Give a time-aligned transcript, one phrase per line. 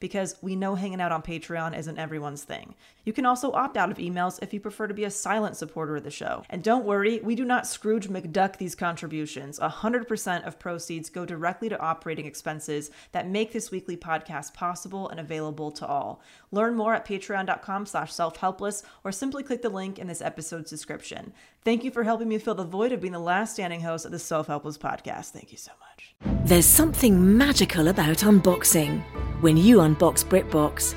[0.00, 2.74] because we know hanging out on Patreon isn't everyone's thing.
[3.06, 5.96] You can also opt out of emails if you prefer to be a silent supporter
[5.96, 6.42] of the show.
[6.50, 9.60] And don't worry, we do not Scrooge McDuck these contributions.
[9.60, 15.20] 100% of proceeds go directly to operating expenses that make this weekly podcast possible and
[15.20, 16.20] available to all.
[16.50, 21.32] Learn more at patreon.com slash self-helpless or simply click the link in this episode's description.
[21.64, 24.10] Thank you for helping me fill the void of being the last standing host of
[24.10, 25.30] the Self-Helpless podcast.
[25.30, 26.16] Thank you so much.
[26.44, 29.02] There's something magical about unboxing.
[29.42, 30.96] When you unbox BritBox,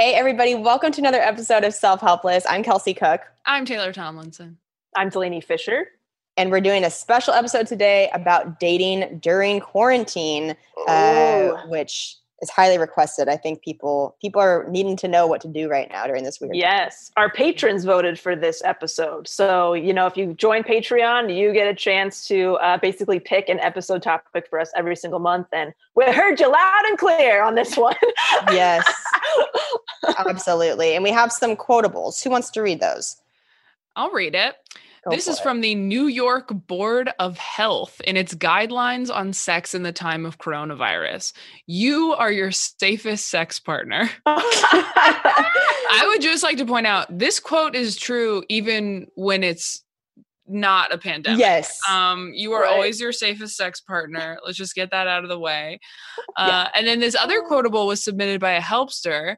[0.00, 2.46] Hey, everybody, welcome to another episode of Self Helpless.
[2.48, 4.56] I'm Kelsey Cook, I'm Taylor Tomlinson.
[4.96, 5.88] I'm Delanie Fischer.
[6.38, 10.56] and we're doing a special episode today about dating during quarantine,
[10.88, 13.28] uh, which is highly requested.
[13.28, 16.40] I think people people are needing to know what to do right now during this
[16.40, 16.52] weird.
[16.52, 16.60] time.
[16.60, 19.28] Yes, our patrons voted for this episode.
[19.28, 23.48] So, you know, if you join Patreon, you get a chance to uh, basically pick
[23.48, 25.48] an episode topic for us every single month.
[25.52, 27.96] And we heard you loud and clear on this one.
[28.50, 28.90] Yes,
[30.18, 30.94] absolutely.
[30.94, 32.22] And we have some quotables.
[32.22, 33.16] Who wants to read those?
[33.96, 34.56] I'll read it.
[35.04, 35.42] Go this is it.
[35.42, 40.26] from the New York Board of Health in its guidelines on sex in the time
[40.26, 41.32] of coronavirus.
[41.66, 44.10] You are your safest sex partner.
[44.26, 49.82] I would just like to point out this quote is true even when it's
[50.46, 51.38] not a pandemic.
[51.38, 51.78] Yes.
[51.88, 52.72] Um, you are Right.
[52.72, 54.38] always your safest sex partner.
[54.44, 55.78] Let's just get that out of the way.
[56.36, 56.68] Uh, Yeah.
[56.76, 59.36] And then this other quotable was submitted by a helpster,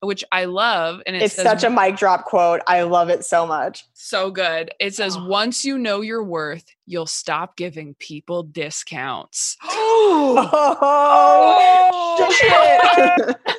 [0.00, 1.00] which I love.
[1.06, 2.60] And it it's says, such a mic drop quote.
[2.66, 3.84] I love it so much.
[3.94, 4.70] so good.
[4.78, 5.26] It says, Oh.
[5.26, 9.56] once you know your worth, you'll stop giving people discounts.
[10.08, 10.48] Oh,
[12.18, 13.36] oh, shit.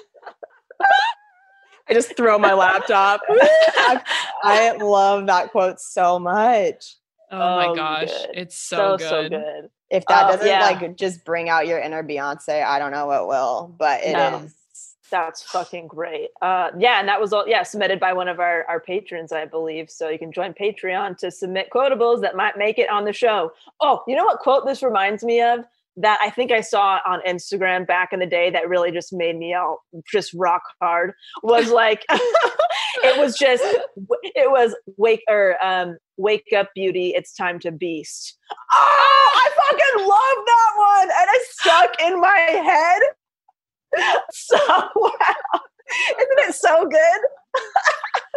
[1.89, 3.21] I just throw my laptop.
[3.29, 4.01] I,
[4.43, 6.95] I love that quote so much.
[7.31, 8.07] Oh, my Oh, gosh.
[8.09, 8.29] good.
[8.33, 9.31] It's so, so, so good.
[9.31, 9.69] good.
[9.89, 10.61] If that Oh, doesn't yeah.
[10.61, 13.73] like just bring out your inner Beyonce, I don't know what will.
[13.77, 14.53] But it is.
[15.09, 16.29] That's fucking great.
[16.41, 19.45] Uh, yeah, and that was all yeah submitted by one of our our patrons, I
[19.45, 19.89] believe.
[19.89, 23.53] So you can join Patreon to submit quotables that might make it on the show.
[23.79, 25.61] Oh, you know what quote this reminds me of?
[25.95, 29.37] That I think I saw on Instagram back in the day that really just made
[29.37, 33.63] me all just rock hard was like it was just
[34.23, 38.37] it was wake or um wake up beauty it's time to beast
[38.73, 43.01] oh i fucking love that one and it stuck in my head
[44.31, 44.81] so wow.
[44.85, 44.96] Isn't it
[46.67, 47.21] so good?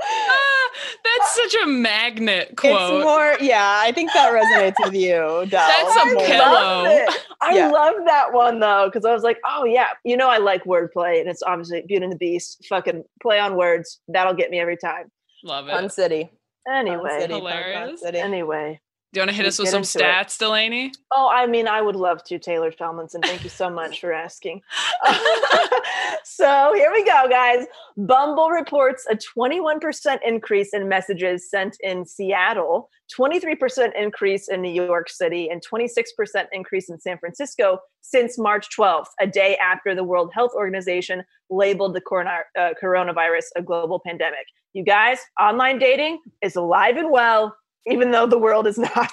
[0.02, 0.70] Ah,
[1.04, 3.02] that's such a magnet It's quote.
[3.02, 5.10] more, yeah, I think that resonates with you.
[5.48, 5.48] Del.
[5.48, 7.06] That's a I pillow.
[7.42, 7.68] I Yeah.
[7.70, 11.20] love that one though, because I was like, oh yeah, you know I like wordplay,
[11.20, 12.64] and it's obviously Beauty and the Beast.
[12.68, 14.00] Fucking play on words.
[14.08, 15.10] That'll get me every time.
[15.44, 15.72] Love it.
[15.72, 16.30] Fun City.
[16.66, 17.18] Fun Anyway.
[17.20, 18.00] City, fun, fun Hilarious.
[18.00, 18.18] City.
[18.18, 18.80] Anyway.
[19.12, 20.02] Do you want to hit Let's us with some into it.
[20.02, 20.92] stats, Delanie?
[21.12, 23.20] Oh, I mean, I would love to, Taylor Tomlinson.
[23.22, 24.62] Thank you so much for asking.
[26.24, 27.66] so here we go, guys.
[27.96, 35.10] Bumble reports a 21% increase in messages sent in Seattle, 23% increase in New York
[35.10, 40.30] City, and 26% increase in San Francisco since March 12th, a day after the World
[40.32, 44.46] Health Organization labeled the corona- uh, coronavirus a global pandemic.
[44.72, 49.10] You guys, online dating is alive and well, even though the world is not.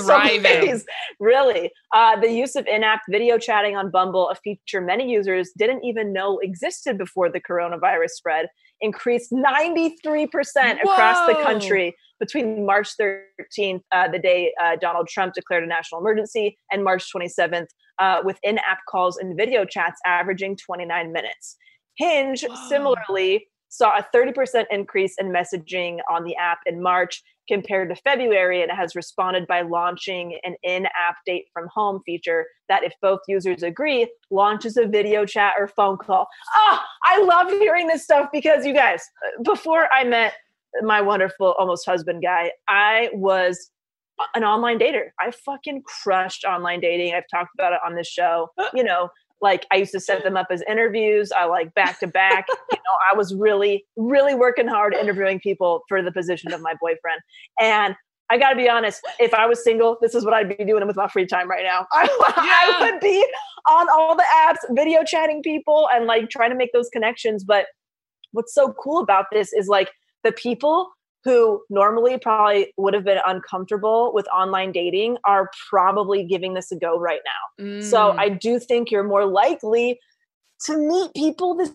[0.00, 0.80] Thriving.
[1.20, 1.70] really.
[1.94, 5.84] Uh, the use of in app video chatting on Bumble, a feature many users didn't
[5.84, 8.48] even know existed before the coronavirus spread,
[8.80, 9.96] increased 93%
[10.82, 16.00] across the country between March 13th, uh, the day uh, Donald Trump declared a national
[16.00, 17.68] emergency, and March 27th,
[17.98, 21.56] uh, with in app calls and video chats averaging 29 minutes.
[21.96, 22.56] Hinge Whoa.
[22.68, 28.62] similarly saw a 30% increase in messaging on the app in March compared to February,
[28.62, 32.92] and it has responded by launching an in app date from home feature that, if
[33.00, 36.28] both users agree, launches a video chat or phone call.
[36.56, 39.02] Oh, I love hearing this stuff because you guys,
[39.42, 40.34] before I met
[40.82, 43.70] my wonderful almost husband guy, I was
[44.34, 45.10] an online dater.
[45.20, 47.14] I fucking crushed online dating.
[47.14, 48.48] I've talked about it on this show.
[48.58, 48.68] Uh.
[48.74, 49.08] You know,
[49.40, 51.30] like I used to set them up as interviews.
[51.32, 52.46] I like back to back.
[52.48, 56.74] You know, I was really, really working hard interviewing people for the position of my
[56.80, 57.20] boyfriend.
[57.60, 57.94] And
[58.30, 60.86] I got to be honest, if I was single, this is what I'd be doing
[60.86, 61.86] with my free time right now.
[61.92, 62.08] I,
[62.80, 63.24] I would be
[63.70, 67.44] on all the apps, video chatting people and like trying to make those connections.
[67.44, 67.66] But
[68.32, 69.90] what's so cool about this is like
[70.24, 70.90] the people
[71.24, 76.76] who normally probably would have been uncomfortable with online dating are probably giving this a
[76.76, 77.80] go right now.
[77.82, 78.18] So Mm.
[78.18, 79.98] I do think you're more likely
[80.66, 81.72] to meet people this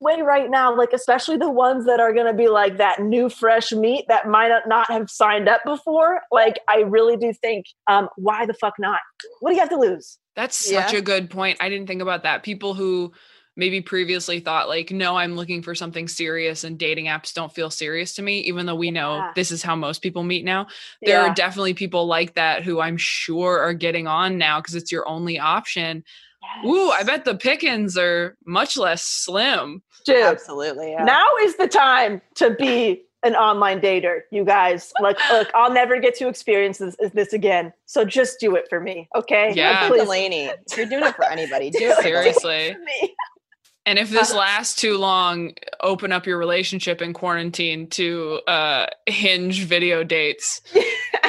[0.00, 3.28] way right now, like especially the ones that are going to be like that new
[3.28, 6.22] fresh meat that might not- not have signed up before.
[6.32, 9.00] Like I really do think, um, why the fuck not?
[9.40, 10.18] What do you have to lose?
[10.36, 10.98] That's such Yeah.
[10.98, 11.58] a good point.
[11.60, 12.42] I didn't think about that.
[12.42, 13.12] People who
[13.56, 17.70] maybe previously thought like, no, I'm looking for something serious and dating apps don't feel
[17.70, 19.32] serious to me, even though we know Yeah.
[19.36, 20.66] this is how most people meet now.
[21.02, 21.30] There Yeah.
[21.30, 25.08] are definitely people like that who I'm sure are getting on now because it's your
[25.08, 26.04] only option.
[26.66, 29.82] Ooh, I bet the pickings are much less slim.
[30.04, 30.90] Dude, Absolutely.
[30.92, 31.04] Yeah.
[31.04, 34.92] now is the time to be an online dater, you guys.
[35.00, 37.72] Like, look, I'll never get to experience this, this again.
[37.86, 39.48] So just do it for me, okay?
[39.48, 39.88] Like, Yeah.
[39.88, 42.34] please Delanie, you're doing it for anybody, do it for Delanie.
[42.34, 42.76] Seriously.
[43.84, 43.90] for me.
[43.90, 49.64] And if this lasts too long, open up your relationship in quarantine to uh hinge
[49.64, 50.60] video dates.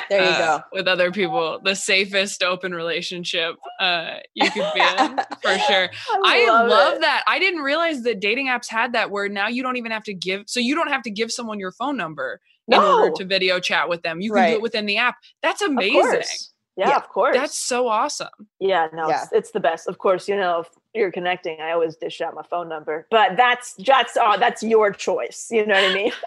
[0.10, 0.64] There you uh, go.
[0.72, 5.90] with other people the safest open relationship uh you could be in for sure
[6.26, 7.02] i love, it.
[7.02, 10.04] that i didn't realize that dating apps had that where now you don't even have
[10.04, 13.26] to give so you don't have to give someone your phone number in order to
[13.26, 16.54] video chat with them you can do it within the app that's amazing course.
[16.78, 16.98] Yeah, Yeah.
[16.98, 17.36] of course.
[17.36, 18.28] that's so awesome
[18.60, 19.24] Yeah, no, Yeah.
[19.24, 19.88] It's, it's the best.
[19.88, 23.38] Of course, you know, if you're connecting, I always dish out my phone number, but
[23.38, 25.48] that's that's uh, that's your choice.
[25.52, 26.12] You know what I mean?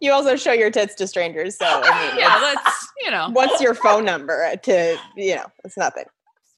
[0.00, 3.60] You also show your tits to strangers, so I mean, yeah let's you know what's
[3.60, 5.46] your phone number to you know?
[5.64, 6.04] It's nothing.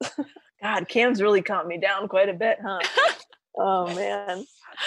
[0.62, 2.80] God, Cam's really calmed me down quite a bit, huh?
[3.58, 4.44] oh man.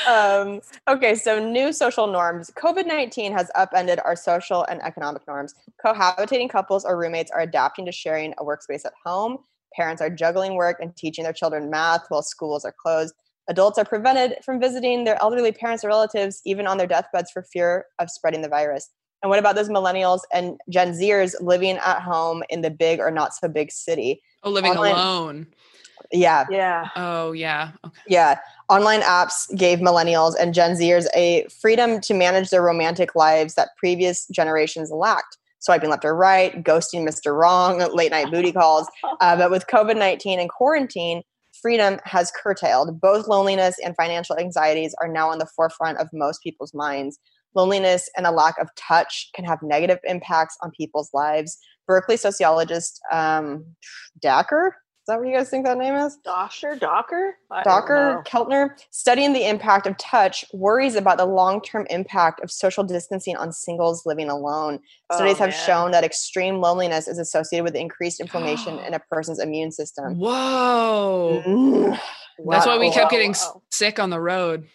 [0.07, 2.51] Um, okay, so new social norms.
[2.51, 5.55] COVID 19 has upended our social and economic norms.
[5.83, 9.39] Cohabitating couples or roommates are adapting to sharing a workspace at home.
[9.75, 13.13] Parents are juggling work and teaching their children math while schools are closed.
[13.47, 17.41] Adults are prevented from visiting their elderly parents or relatives, even on their deathbeds, for
[17.43, 18.89] fear of spreading the virus.
[19.21, 23.11] And what about those millennials and Gen Zers living at home in the big or
[23.11, 24.21] not so big city?
[24.43, 25.47] oh living Online- alone
[26.11, 26.87] Yeah, Yeah.
[26.95, 28.39] oh yeah okay yeah.
[28.69, 33.69] Online apps gave millennials and Gen Zers a freedom to manage their romantic lives that
[33.77, 35.37] previous generations lacked.
[35.59, 37.37] Swiping left or right, ghosting Mr.
[37.37, 38.87] Wrong, late night booty calls.
[39.21, 41.23] Uh, but with COVID 19 and quarantine,
[41.61, 43.01] freedom has curtailed.
[43.01, 47.19] Both loneliness and financial anxieties are now on the forefront of most people's minds.
[47.55, 51.57] Loneliness and a lack of touch can have negative impacts on people's lives.
[51.87, 53.65] Berkeley sociologist um,
[54.23, 54.71] Dacher,
[55.09, 56.17] that what you guys think that name is?
[56.23, 58.23] Docker, Docker, I Docker.
[58.25, 63.35] Keltner, studying the impact of touch, worries about the long term impact of social distancing
[63.35, 64.79] on singles living alone.
[65.11, 65.65] Studies Oh, have man.
[65.65, 70.17] shown that extreme loneliness is associated with increased inflammation in a person's immune system.
[70.17, 71.99] whoa Mm.
[72.49, 73.61] that's why we Wow, kept getting wow.
[73.69, 74.67] sick on the road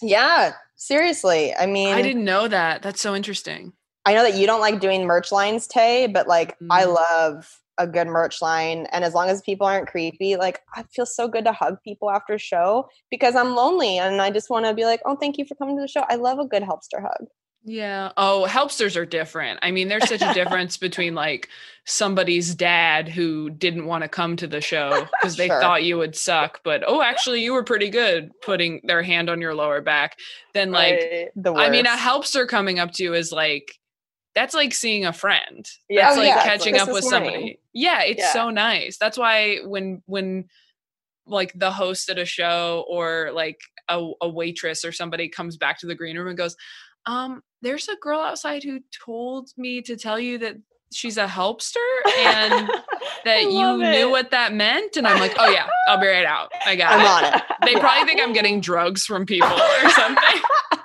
[0.00, 1.54] Yeah, seriously.
[1.54, 3.72] I mean, i didn't know that that's so interesting
[4.04, 6.94] I know that you don't like doing merch lines, Tay, but like I Mm.
[6.94, 8.86] love a good merch line.
[8.92, 12.10] And as long as people aren't creepy, like I feel so good to hug people
[12.10, 15.38] after a show because I'm lonely and I just want to be like, oh, thank
[15.38, 16.04] you for coming to the show.
[16.08, 17.28] I love a good helpster hug.
[17.64, 18.10] Yeah.
[18.16, 19.60] Oh, helpsters are different.
[19.62, 21.48] I mean, there's such a difference between like
[21.84, 25.60] somebody's dad who didn't want to come to the show because they Sure.
[25.60, 29.40] thought you would suck, but oh, actually, you were pretty good putting their hand on
[29.40, 30.18] your lower back.
[30.54, 31.30] Then, like, Right.
[31.36, 33.78] The I mean, a helpster coming up to you is like,
[34.34, 35.66] that's like seeing a friend.
[35.88, 36.42] Yeah, That's Oh, like yeah.
[36.44, 37.10] catching up with morning.
[37.30, 37.60] somebody.
[37.72, 38.32] Yeah, it's Yeah.
[38.32, 38.96] so nice.
[38.98, 40.48] That's why when when
[41.26, 45.78] like the host at a show or like a, a waitress or somebody comes back
[45.80, 46.56] to the green room and goes,
[47.06, 50.56] um, there's a girl outside who told me to tell you that
[50.92, 51.76] she's a helpster
[52.18, 52.68] and
[53.24, 54.96] that you love knew what that meant.
[54.96, 56.50] And I'm like, oh yeah, I'll be right out.
[56.66, 57.04] I got it.
[57.06, 57.26] I'm it.
[57.34, 57.42] on it.
[57.74, 60.40] They probably think I'm getting drugs from people or something.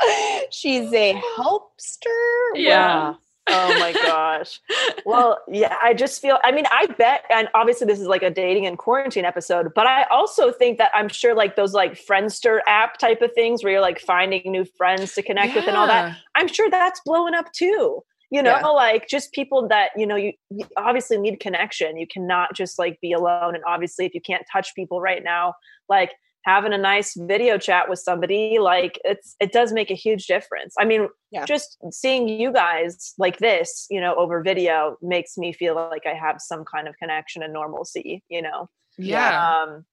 [0.50, 2.50] She's a helpster.
[2.54, 3.14] Yeah.
[3.50, 4.60] oh my gosh.
[5.06, 8.30] Well, yeah, I just feel, I mean, I bet, and obviously this is like a
[8.30, 12.58] dating and quarantine episode, but I also think that I'm sure like those like Friendster
[12.66, 15.86] app type of things where you're like finding new friends to connect with and all
[15.86, 18.02] that, I'm sure that's blowing up too.
[18.30, 18.66] You know, Yeah.
[18.66, 21.96] like just people that, you know, you, you obviously need connection.
[21.96, 23.54] You cannot just like be alone.
[23.54, 25.54] And obviously, if you can't touch people right now,
[25.88, 26.12] like
[26.48, 30.74] having a nice video chat with somebody, like it's, it does make a huge difference.
[30.78, 31.44] I mean, Yeah.
[31.44, 36.14] just seeing you guys like this, you know, over video makes me feel like I
[36.14, 38.70] have some kind of connection and normalcy, you know?
[38.96, 39.62] Yeah.
[39.62, 39.84] Um,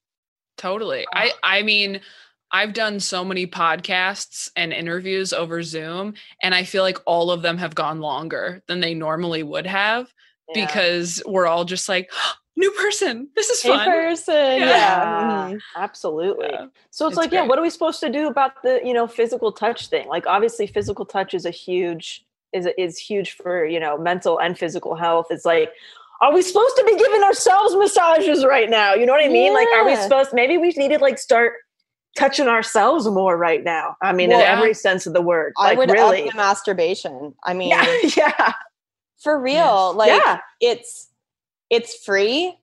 [0.58, 1.06] Totally.
[1.14, 2.00] I I mean,
[2.52, 7.42] I've done so many podcasts and interviews over Zoom and I feel like all of
[7.42, 10.08] them have gone longer than they normally would have
[10.56, 10.66] yeah.
[10.66, 12.10] because we're all just like
[12.56, 13.28] new person.
[13.36, 13.86] This is Hey fun.
[13.86, 14.36] person.
[14.36, 14.60] Yeah.
[14.68, 15.50] Yeah.
[15.54, 15.60] mhm.
[15.76, 16.48] absolutely.
[16.52, 16.66] Yeah.
[16.90, 19.08] So it's, It's like, yeah, what are we supposed to do about the, you know,
[19.08, 20.08] physical touch thing?
[20.08, 24.58] Like obviously physical touch is a huge is is huge for, you know, mental and
[24.58, 25.28] physical health.
[25.30, 25.72] It's like
[26.22, 28.94] are we supposed to be giving ourselves massages right now?
[28.94, 29.54] You know what I mean?
[29.54, 31.54] Like are we supposed maybe we need to like start
[32.18, 33.98] touching ourselves more right now.
[34.02, 35.52] I mean, in Well, every sense of the word.
[35.58, 36.24] I Like would really.
[36.24, 37.34] up the masturbation.
[37.44, 37.98] I mean, yeah.
[38.16, 38.54] yeah.
[39.22, 39.94] for real.
[39.94, 40.40] Like yeah.
[40.62, 41.10] it's
[41.70, 42.58] it's free.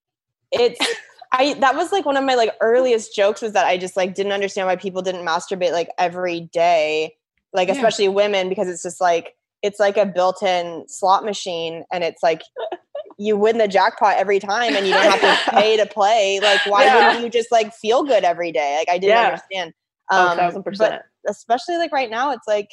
[0.50, 0.80] It's
[1.32, 4.14] I that was like one of my like earliest jokes was that I just like
[4.14, 7.14] didn't understand why people didn't masturbate like every day,
[7.52, 7.74] like Yeah.
[7.74, 12.42] especially women, because it's just like it's like a built-in slot machine and it's like
[13.18, 16.40] you win the jackpot every time and you don't have to pay to play.
[16.40, 16.96] Like why Yeah.
[16.96, 18.76] wouldn't you just like feel good every day?
[18.78, 19.26] Like I didn't Yeah.
[19.26, 19.72] understand.
[20.10, 22.68] Oh, Um, 1000% especially like right now it's like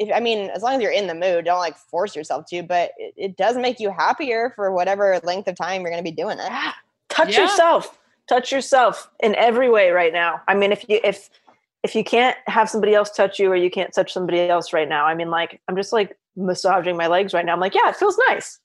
[0.00, 2.62] if i mean as long as you're in the mood don't like force yourself to
[2.62, 6.10] but it, it does make you happier for whatever length of time you're going to
[6.10, 6.72] be doing it Yeah.
[7.10, 7.42] touch Yeah.
[7.42, 11.30] yourself touch yourself in every way right now i mean if you if
[11.82, 14.88] if you can't have somebody else touch you or you can't touch somebody else right
[14.88, 17.88] now i mean like i'm just like massaging my legs right now i'm like yeah
[17.90, 18.58] it feels nice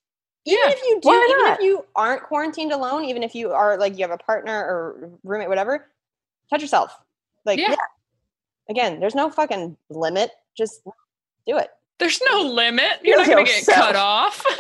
[0.45, 0.57] Yeah.
[0.67, 3.77] even if you do Why even if you aren't quarantined alone even if you are
[3.77, 5.87] like you have a partner or roommate whatever
[6.49, 6.97] touch yourself
[7.45, 7.71] like Yeah.
[7.71, 7.75] yeah.
[8.69, 10.81] again there's no fucking limit just
[11.47, 12.99] do it There's no limit.
[13.03, 14.43] You're not going to get cut off.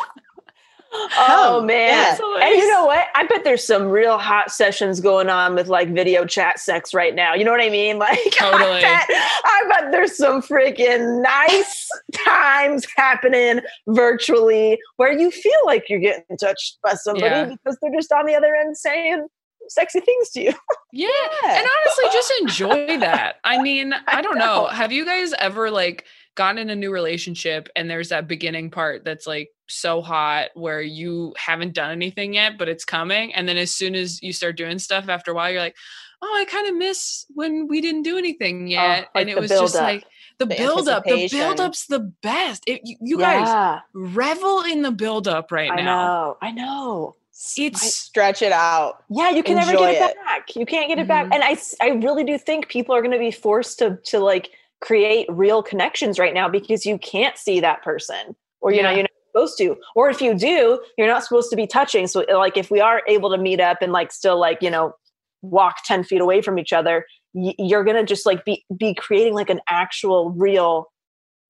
[0.93, 2.45] oh Come, man yeah.
[2.47, 5.89] And you know what i bet there's some real hot sessions going on with like
[5.93, 8.77] video chat sex right now you know what i mean like Totally.
[8.77, 11.89] I, bet, I bet there's some freaking nice
[12.25, 17.45] times happening virtually where you feel like you're getting touched by somebody Yeah.
[17.45, 19.27] because they're just on the other end saying
[19.67, 20.53] sexy things to you
[20.93, 21.09] Yeah.
[21.43, 21.57] Yeah.
[21.57, 23.37] And honestly, just enjoy that.
[23.43, 24.63] I mean, I don't know.
[24.63, 24.67] know.
[24.67, 29.03] Have you guys ever like gotten in a new relationship and there's that beginning part
[29.05, 33.33] that's like so hot where you haven't done anything yet, but it's coming.
[33.33, 35.75] And then as soon as you start doing stuff after a while, you're like,
[36.21, 39.09] oh, I kind of miss when we didn't do anything yet.
[39.15, 39.81] like and it was just buildup.
[39.81, 40.05] like
[40.37, 41.03] the, The buildup.
[41.05, 41.39] The anticipation.
[41.39, 42.63] buildup's the best.
[42.67, 45.81] It, you, you guys revel in the buildup right i now.
[45.81, 47.15] I know i know
[47.57, 50.15] It's stretch it out Yeah, you can never get it, it.
[50.25, 50.55] back.
[50.55, 51.27] You can't get it back.
[51.27, 51.33] Mhm.
[51.35, 51.43] And
[51.81, 54.49] I really do think people are going to be forced to, to like
[54.81, 59.03] create real connections right now because you can't see that person, or you know, you're
[59.03, 59.77] not supposed to.
[59.95, 62.07] Or if you do, you're not supposed to be touching.
[62.07, 64.93] So, like, if we are able to meet up and like still like you know
[65.41, 69.33] walk ten feet away from each other, y- you're gonna just like be be creating
[69.33, 70.91] like an actual real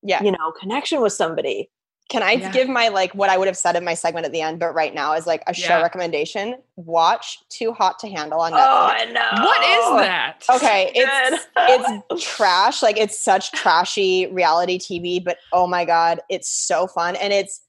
[0.03, 1.70] yeah you know connection with somebody.
[2.10, 2.52] Can I Yeah.
[2.52, 4.74] give my like what I would have said in my segment at the end, but
[4.76, 6.56] right now is like a show recommendation.
[6.76, 8.60] Watch Too Hot to Handle on Oh, Netflix.
[8.62, 9.44] I know.
[9.44, 10.46] What is that?
[10.56, 12.84] okay, it's it's trash.
[12.84, 17.16] Like it's such trashy reality TV, but oh my god, it's so fun.
[17.16, 17.62] And it's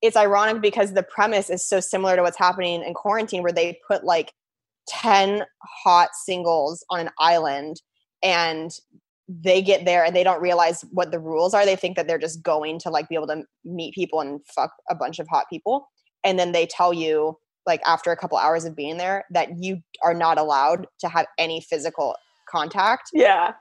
[0.00, 3.78] it's ironic because the premise is so similar to what's happening in quarantine where they
[3.86, 4.32] put like
[4.88, 5.44] 10
[5.84, 7.80] hot singles on an island
[8.22, 8.72] and
[9.28, 11.64] they get there and they don't realize what the rules are.
[11.64, 14.72] They think that they're just going to like be able to meet people and fuck
[14.90, 15.88] a bunch of hot people.
[16.24, 19.78] And then they tell you like after a couple hours of being there that you
[20.02, 22.16] are not allowed to have any physical
[22.50, 23.52] contact, yeah.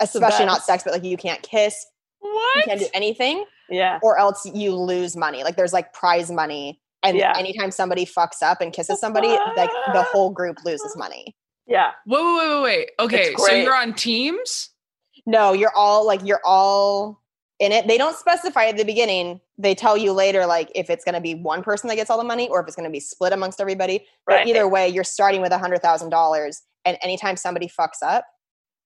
[0.00, 1.84] Especially not sex, but like you can't kiss,
[2.20, 2.56] What?
[2.56, 3.98] you can't do anything, Yeah.
[4.02, 5.44] or else you lose money.
[5.44, 6.80] Like there's like prize money.
[7.02, 7.34] And Yeah.
[7.36, 11.36] anytime somebody fucks up and kisses somebody, like the whole group loses money.
[11.66, 11.90] Yeah.
[12.06, 12.90] Wait, wait, wait, wait, wait.
[12.98, 14.70] Okay, so you're on teams?
[15.26, 17.20] No, you're all like you're all
[17.60, 17.86] in it.
[17.86, 19.40] They don't specify at the beginning.
[19.56, 22.18] They tell you later, like if it's going to be one person that gets all
[22.18, 24.04] the money or if it's going to be split amongst everybody.
[24.26, 24.46] But Right.
[24.46, 28.24] either way, you're starting with a hundred thousand dollars, and anytime somebody fucks up,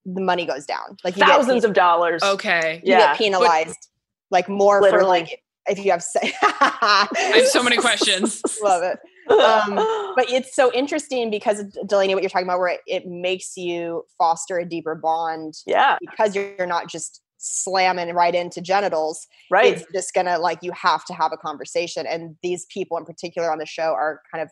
[0.04, 0.96] the money goes down.
[1.04, 2.22] Like you Thousands get, of dollars.
[2.22, 2.80] Okay.
[2.84, 2.98] you Yeah.
[3.08, 3.88] get penalized,
[4.30, 6.30] like more for like if you have sex.
[6.42, 8.42] I have so many questions.
[8.62, 8.98] Love it.
[9.30, 9.74] Um,
[10.16, 14.04] but it's so interesting because Delanie, what you're talking about, where it, it makes you
[14.16, 19.26] foster a deeper bond yeah, because you're, you're not just slamming right into genitals.
[19.50, 19.74] right.
[19.76, 22.06] It's just gonna like you have to have a conversation.
[22.06, 24.50] And these people in particular on the show are kind of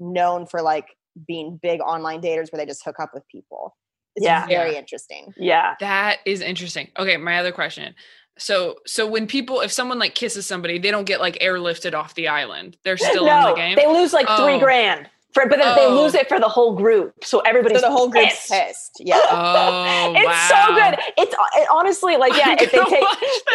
[0.00, 0.86] known for like
[1.28, 3.76] being big online daters where they just hook up with people.
[4.16, 4.46] It's Yeah.
[4.46, 5.32] very interesting.
[5.36, 5.74] yeah.
[5.78, 6.88] That is interesting.
[6.98, 7.94] Okay, my other question.
[8.38, 12.14] So so when people if someone like kisses somebody, they don't get like airlifted off
[12.14, 12.76] the island.
[12.84, 13.76] They're still in the game.
[13.76, 14.60] they lose like three oh.
[14.60, 15.08] grand.
[15.32, 16.02] For, but then they Oh.
[16.02, 17.14] lose it for the whole group.
[17.22, 18.50] So everybody's So the whole group's pissed.
[18.50, 18.90] pissed.
[19.00, 19.20] Yeah.
[19.30, 20.98] oh, it's so good.
[21.16, 23.04] It's it, honestly like yeah, if they take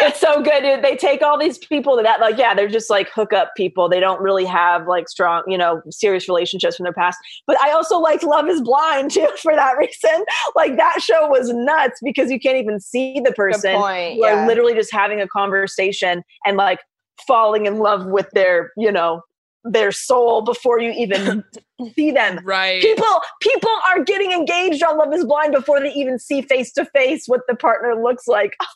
[0.00, 0.62] it's so good.
[0.62, 0.82] dude.
[0.82, 3.88] They take all these people to that like yeah, they're just like hookup people.
[3.88, 7.18] They don't really have like strong, you know, serious relationships from their past.
[7.46, 10.24] But I also liked Love Is Blind too for that reason.
[10.56, 13.76] Like that show was nuts because you can't even see the person.
[13.76, 14.14] point.
[14.16, 14.46] You are Yeah.
[14.46, 16.80] literally just having a conversation and like
[17.26, 19.20] falling in love with their, you know,
[19.70, 21.42] their soul before you even
[21.94, 22.80] see them Right.
[22.82, 23.06] people
[23.40, 27.24] people are getting engaged on love is blind before they even see face to face
[27.26, 28.56] what the partner looks like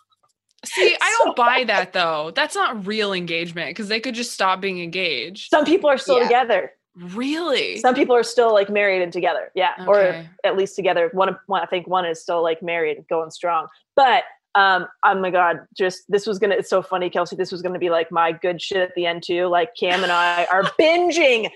[0.66, 2.32] See, I don't buy that though.
[2.35, 5.49] That's not real engagement because they could just stop being engaged.
[5.49, 6.25] some people are still Yeah.
[6.25, 7.78] together Really?
[7.78, 11.62] some people are still like married and together yeah or at least together one, one
[11.62, 14.25] i think one is still like married and going strong but
[14.57, 17.78] um oh my god just this was gonna it's so funny kelsey this was gonna
[17.78, 21.49] be like my good shit at the end too like cam and i are binging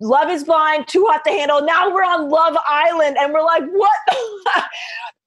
[0.00, 3.64] love is blind too hot to handle now we're on love island and we're like
[3.72, 3.90] what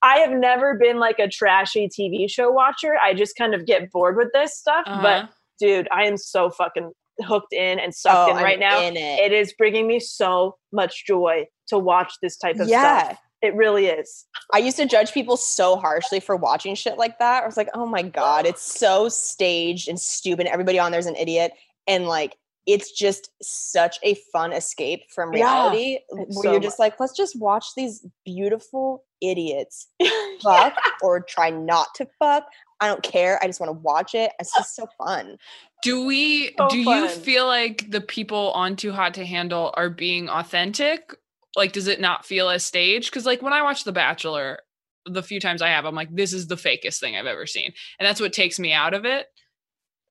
[0.02, 3.92] i have never been like a trashy tv show watcher i just kind of get
[3.92, 5.02] bored with this stuff Uh-huh.
[5.02, 6.92] but dude i am so fucking
[7.26, 9.20] hooked in and sucked Oh, in I'm right now in it.
[9.20, 13.04] it is bringing me so much joy to watch this type of Yeah.
[13.10, 13.20] stuff.
[13.42, 14.26] It really is.
[14.54, 17.44] I used to judge people so harshly for watching shit like that.
[17.44, 20.48] I was like, oh my God, it's so staged and stupid.
[20.48, 21.54] Everybody on there's an idiot.
[21.88, 26.78] And like, it's just such a fun escape from reality it's where so you're just
[26.78, 29.88] like, let's just watch these beautiful idiots
[30.42, 32.46] fuck or try not to fuck.
[32.80, 33.40] I don't care.
[33.44, 34.32] I just want to watch it.
[34.40, 35.38] It's just so fun.
[35.84, 39.90] Do we So do you feel like the people on Too Hot to Handle are
[39.90, 41.16] being authentic?
[41.56, 43.12] Like does it not feel as staged?
[43.12, 44.60] Cuz like when I watch The Bachelor,
[45.06, 47.74] the few times I have, I'm like this is the fakest thing I've ever seen.
[48.00, 49.28] And that's what takes me out of it.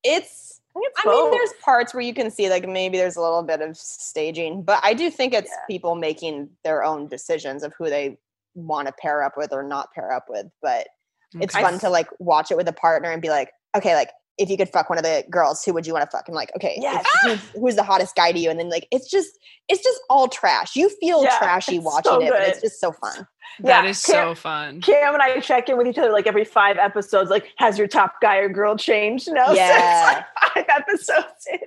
[0.03, 3.17] It's I, think it's I mean, there's parts where you can see like maybe there's
[3.17, 5.65] a little bit of staging, but I do think it's Yeah.
[5.67, 8.17] people making their own decisions of who they
[8.55, 10.47] want to pair up with or not pair up with.
[10.61, 10.87] But
[11.35, 11.63] mm, it's Okay.
[11.63, 14.57] fun to like watch it with a partner and be like, okay, like if you
[14.57, 16.27] could fuck one of the girls, who would you want to fuck?
[16.27, 17.05] And like, okay, Yes.
[17.05, 17.59] if- who's, ah!
[17.59, 18.49] who's the hottest guy to you?
[18.49, 19.37] And then like it's just
[19.69, 20.75] it's just all trash.
[20.75, 23.27] You feel Yeah, trashy watching so it, but it's just so fun.
[23.59, 24.81] That Yeah, is Cam- so fun.
[24.81, 27.29] Cam and I check in with each other like every five episodes.
[27.29, 29.27] Like, has your top guy or girl changed?
[29.31, 30.23] No, Yeah.
[30.53, 31.45] five episodes.
[31.51, 31.59] in.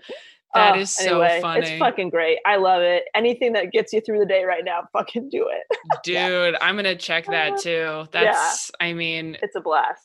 [0.54, 1.60] That Oh, is so anyway, funny.
[1.66, 2.38] It's fucking great.
[2.46, 3.04] I love it.
[3.14, 5.78] Anything that gets you through the day right now, fucking do it.
[6.04, 8.04] Dude, I'm going to check that uh, too.
[8.12, 10.04] That's I mean, It's a blast.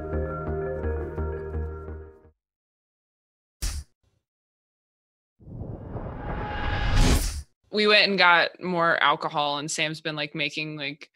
[7.71, 11.09] We went and got more alcohol and Sam's been like making like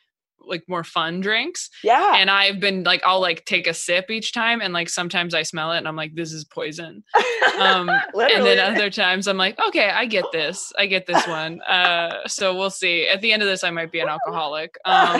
[0.48, 2.14] like more fun drinks Yeah.
[2.16, 5.44] and I've been like I'll like take a sip each time and like sometimes I
[5.44, 7.04] smell it and I'm like this is poison
[7.60, 11.62] um and then other times I'm like okay I get this I get this one
[11.70, 15.20] uh so we'll see at the end of this I might be an alcoholic um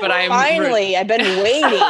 [0.00, 1.82] but I'm Finally, I've been waiting.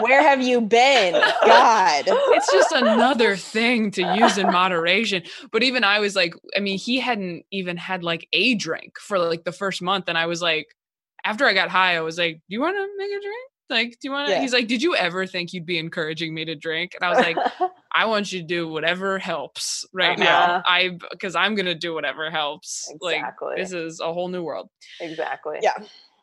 [0.00, 1.12] Where have you been?
[1.12, 2.04] God.
[2.06, 5.22] it's just another thing to use in moderation.
[5.52, 9.18] But even I was like, I mean, he hadn't even had like a drink for
[9.18, 10.06] like the first month.
[10.08, 10.74] And I was like,
[11.24, 13.48] after I got high, I was like, Do you want to make a drink?
[13.70, 14.34] Like, do you want to?
[14.34, 14.40] Yeah.
[14.40, 16.92] He's like, did you ever think you'd be encouraging me to drink?
[16.94, 17.38] And I was like,
[17.94, 20.24] I want you to do whatever helps right Uh-huh.
[20.24, 20.62] now.
[20.66, 22.86] I because I'm gonna do whatever helps.
[22.90, 23.48] Exactly.
[23.48, 24.68] Like this is a whole new world.
[25.00, 25.58] exactly.
[25.62, 25.72] Yeah.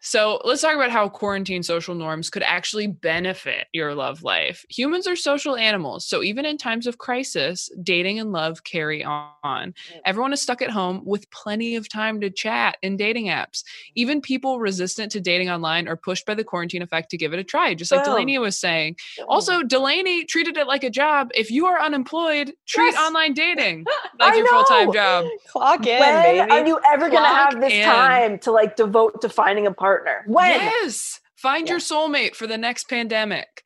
[0.01, 4.65] So let's talk about how quarantine social norms could actually benefit your love life.
[4.69, 9.73] Humans are social animals, so even in times of crisis, dating and love carry on.
[10.05, 13.59] Everyone is stuck at home with plenty of time to chat in dating apps.
[13.59, 13.91] Mm-hmm.
[13.95, 17.39] Even people resistant to dating online are pushed by the quarantine effect to give it
[17.39, 18.15] a try, just like Boom.
[18.15, 18.95] Delanie was saying.
[19.27, 21.29] Also, Delanie treated it like a job.
[21.35, 22.97] If you are unemployed, treat Yes.
[22.97, 23.85] online dating
[24.19, 25.25] like your full time job.
[25.49, 26.51] Clock in, when baby.
[26.51, 27.85] are you ever going to have this in.
[27.85, 29.88] time to like devote to finding a partner?
[30.27, 30.51] When?
[30.51, 31.19] Yes.
[31.35, 31.73] Find Yeah.
[31.73, 33.63] your soulmate for the next pandemic.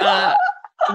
[0.00, 0.34] Uh,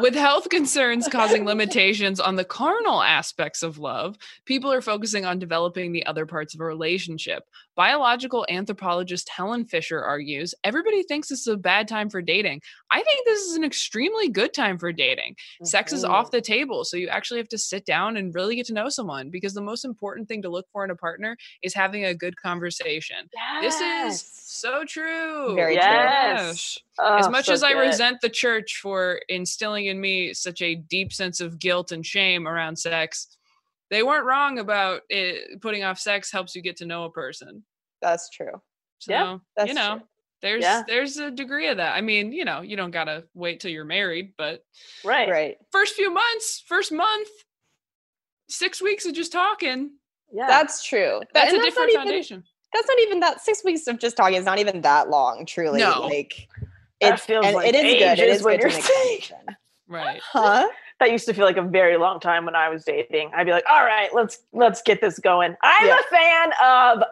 [0.02, 5.40] with health concerns causing limitations on the carnal aspects of love, people are focusing on
[5.40, 7.44] developing the other parts of a relationship.
[7.76, 12.62] Biological anthropologist Helen Fisher argues everybody thinks this is a bad time for dating.
[12.92, 15.36] I think this is an extremely good time for dating.
[15.64, 16.38] Sex is off mm-hmm.
[16.38, 19.30] the table, so you actually have to sit down and really get to know someone
[19.30, 22.36] because the most important thing to look for in a partner is having a good
[22.42, 23.30] conversation.
[23.62, 25.56] This is so true.
[25.56, 25.84] Very true.
[25.84, 26.78] Yes.
[27.00, 27.80] As Oh, much so as I good.
[27.88, 32.48] resent the church for instilling in me such a deep sense of guilt and shame
[32.48, 33.38] around sex,
[33.90, 37.64] they weren't wrong about it, putting off sex helps you get to know a person.
[38.02, 38.62] That's true.
[39.00, 40.08] So, Yeah, that's you know, true.
[40.42, 40.84] There's Yeah.
[40.88, 41.96] there's a degree of that.
[41.96, 44.64] I mean, you know, you don't gotta wait till you're married, but
[45.04, 45.30] right.
[45.30, 45.58] Right.
[45.72, 47.28] first few months, first month,
[48.50, 49.92] six weeks of just talking,
[50.32, 50.48] Yeah.
[50.48, 51.22] That's true.
[51.34, 52.44] that's And a not different even- foundation.
[52.74, 55.80] That's not even that six weeks of just talking is not even that long, truly.
[55.80, 56.02] No.
[56.02, 56.48] Like
[57.00, 58.02] it feels and like it is good.
[58.02, 59.22] It ages is when good you're make saying-
[59.88, 60.22] Right.
[60.24, 60.68] Huh?
[61.00, 63.32] that used to feel like a very long time when I was dating.
[63.34, 65.56] I'd be like, all right, let's let's get this going.
[65.64, 65.98] I'm Yeah.
[65.98, 67.04] a fan of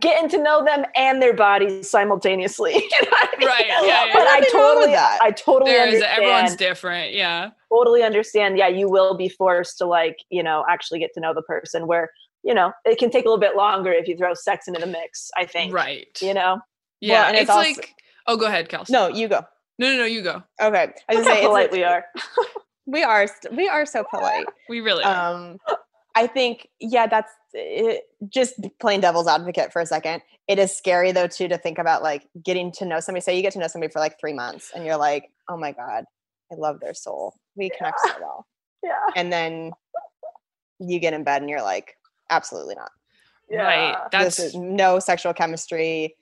[0.00, 2.72] getting to know them and their bodies simultaneously.
[3.00, 3.48] You know I mean?
[3.48, 4.04] Right, yeah, yeah.
[4.12, 5.18] But I Nothing wrong with totally that.
[5.22, 6.18] I totally There's understand.
[6.22, 7.12] everyone's different.
[7.14, 7.50] Yeah.
[7.72, 8.58] totally understand.
[8.58, 11.86] Yeah, you will be forced to like, you know, actually get to know the person
[11.86, 12.10] where,
[12.42, 14.86] you know, it can take a little bit longer if you throw sex into the
[14.86, 15.72] mix, I think.
[15.72, 16.06] Right.
[16.20, 16.60] You know?
[17.00, 17.26] Yeah.
[17.28, 17.94] and it's it's also- like,
[18.26, 18.92] oh, go ahead, Kelsey.
[18.92, 19.40] No, you go.
[19.78, 20.42] no, no, no, you go.
[20.60, 20.92] Okay.
[21.08, 22.04] I was Look gonna how say, it's- polite we are.
[22.90, 23.26] We are.
[23.26, 24.46] St- we are so polite.
[24.70, 25.34] We really are.
[25.34, 25.58] um
[26.18, 30.22] i think yeah that's it, just plain devil's advocate for a second.
[30.46, 33.22] It is scary though too to think about like getting to know somebody.
[33.22, 35.72] Say you get to know somebody for like three months and you're like oh my
[35.72, 36.04] god
[36.52, 37.34] i love their soul.
[37.56, 38.46] We connect so well.
[38.82, 38.92] Yeah.
[39.16, 39.72] and then
[40.78, 41.96] you get in bed and you're like
[42.30, 42.90] absolutely not.
[43.50, 43.62] Yeah.
[43.62, 43.96] Right.
[44.12, 46.14] That's this is no sexual chemistry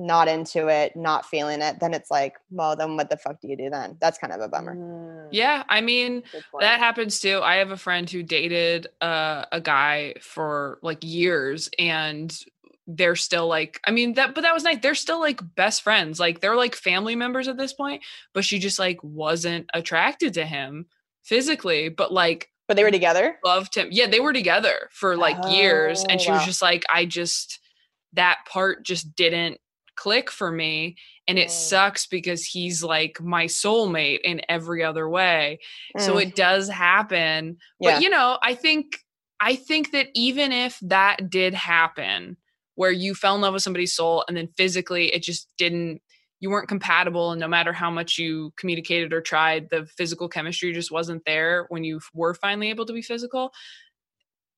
[0.00, 3.48] not into it not feeling it then it's like well then what the fuck do
[3.48, 5.62] you do then that's kind of a bummer Mm, yeah.
[5.68, 6.22] I mean,
[6.58, 7.40] that happens too.
[7.42, 12.36] I have a friend who dated uh, a guy for like years and
[12.86, 14.78] they're still like I mean that but that was nice.
[14.82, 16.18] They're still like best friends.
[16.18, 20.44] Like they're like family members at this point, but she just like wasn't attracted to
[20.44, 20.86] him
[21.22, 23.88] physically, but like but they were together loved him.
[23.90, 27.60] Yeah, they were together for like years and Oh, she was just like I just
[28.14, 29.60] that part just didn't
[30.00, 30.96] click for me
[31.28, 31.50] and it Mm.
[31.50, 35.58] sucks because he's like my soulmate in every other way.
[35.96, 37.58] So Mm, it does happen.
[37.80, 38.98] yeah But you know, I think
[39.40, 42.36] I think that even if that did happen
[42.74, 46.00] where you fell in love with somebody's soul and then physically it just didn't
[46.40, 50.72] you weren't compatible and no matter how much you communicated or tried the physical chemistry
[50.72, 53.52] just wasn't there when you were finally able to be physical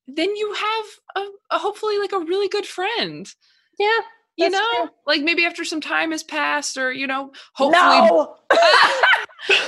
[0.06, 0.84] then you have
[1.16, 3.34] a, a hopefully like a really good friend
[3.78, 4.00] yeah
[4.36, 4.88] you know true.
[5.06, 8.36] like maybe after some time has passed or you know hopefully no.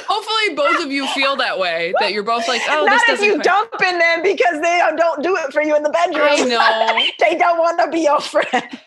[0.07, 3.09] hopefully both of you feel that way that you're both like oh Not this if
[3.09, 5.91] doesn't you quite- dump in them because they don't do it for you in the
[5.91, 6.29] bedroom.
[6.31, 7.05] I know.
[7.29, 8.81] they don't want to be your friend.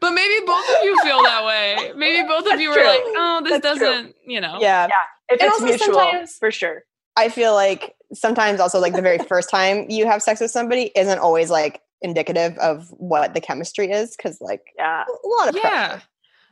[0.00, 1.92] But maybe both of you feel that way.
[1.96, 2.86] Maybe both of you are true.
[2.86, 4.58] like, oh, this That's doesn't, you know.
[4.60, 4.86] yeah
[5.28, 6.82] If And it's also mutual, sometimes- for sure.
[7.16, 10.90] I feel like sometimes also like the very first time you have sex with somebody
[10.94, 15.04] isn't always like indicative of what the chemistry is because like Yeah.
[15.04, 15.60] a lot of Yeah.
[15.88, 16.02] pressure.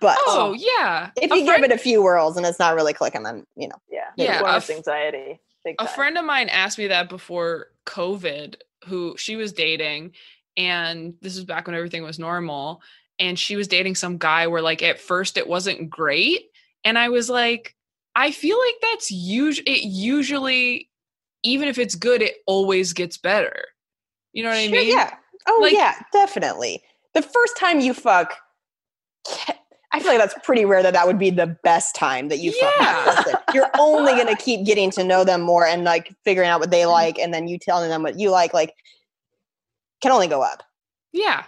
[0.00, 1.10] But Oh, yeah.
[1.20, 3.44] if A you friend- give it a few whirls and it's not really clicking, then
[3.56, 3.76] you know.
[3.90, 4.10] Yeah.
[4.16, 5.40] Yeah, a f- anxiety.
[5.78, 8.54] A friend of mine asked me that before COVID,
[8.86, 10.12] who she was dating,
[10.56, 12.80] and this was back when everything was normal.
[13.18, 16.46] And she was dating some guy where, like, at first it wasn't great.
[16.84, 17.74] And I was like,
[18.16, 20.88] I feel like that's usually, it usually,
[21.42, 23.66] even if it's good, it always gets better.
[24.32, 24.88] You know what I mean?
[24.88, 25.14] Yeah.
[25.46, 26.82] Oh Like- yeah, definitely.
[27.14, 28.34] The first time you fuck,
[29.92, 32.52] I feel like that's pretty rare that that would be the best time that you
[32.52, 32.72] fuck.
[32.80, 33.04] Yeah.
[33.14, 33.34] person.
[33.54, 36.86] You're only gonna keep getting to know them more and like figuring out what they
[36.86, 38.54] like, and then you telling them what you like.
[38.54, 38.74] Like,
[40.00, 40.62] can only go up.
[41.12, 41.44] Yeah.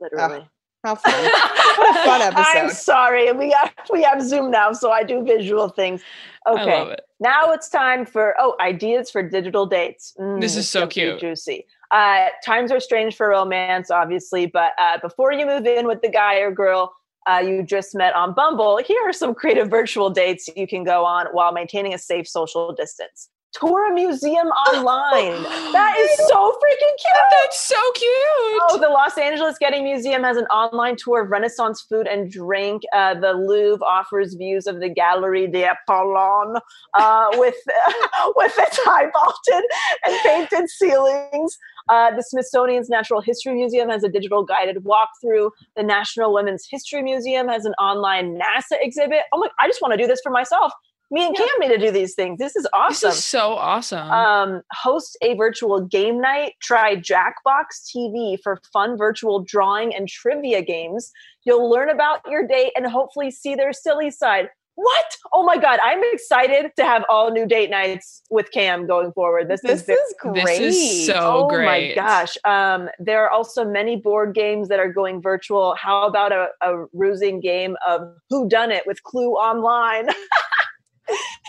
[0.00, 0.48] Literally.
[0.82, 1.12] How fun.
[1.76, 2.58] what a fun episode.
[2.58, 3.30] I'm sorry.
[3.32, 6.02] We have we have Zoom now, so I do visual things.
[6.48, 6.60] Okay.
[6.74, 7.02] I love it.
[7.20, 10.14] Now it's time for oh ideas for digital dates.
[10.18, 11.20] Mm, This is so gonna cute.
[11.20, 11.66] juicy.
[11.90, 16.10] Uh, times are strange for romance, obviously, but uh, before you move in with the
[16.10, 16.92] guy or girl
[17.28, 21.04] uh, you just met on Bumble, here are some creative virtual dates you can go
[21.04, 23.28] on while maintaining a safe social distance.
[23.52, 25.42] Tour a museum online.
[25.72, 27.24] that is so freaking cute.
[27.42, 28.62] That's so cute.
[28.70, 32.82] Oh, the Los Angeles Getty Museum has an online tour of Renaissance food and drink.
[32.92, 36.60] Uh, the Louvre offers views of the Galerie d'Apollon
[36.94, 37.56] uh, with
[38.36, 39.70] with its high vaulted
[40.06, 41.58] and painted ceilings.
[41.88, 45.50] Uh, the Smithsonian's Natural History Museum has a digital guided walkthrough.
[45.76, 49.22] The National Women's History Museum has an online NASA exhibit.
[49.32, 49.48] Oh my!
[49.58, 50.72] I just want to do this for myself.
[51.12, 52.38] Me and Cam need to do these things.
[52.38, 53.10] This is awesome.
[53.10, 54.08] this is so awesome.
[54.10, 56.52] um, host a virtual game night.
[56.62, 61.10] Try Jackbox TV for fun virtual drawing and trivia games.
[61.44, 64.50] You'll learn about your date and hopefully see their silly side.
[64.76, 65.16] What?
[65.34, 65.78] Oh my God.
[65.82, 69.48] I'm excited to have all new date nights with Cam going forward.
[69.48, 70.44] This, This is is great.
[70.46, 71.66] this is so oh great.
[71.98, 72.38] Oh my gosh.
[72.44, 75.74] Um, there are also many board games that are going virtual.
[75.78, 80.08] How about a, a rusing game of Who Done It with Clue Online?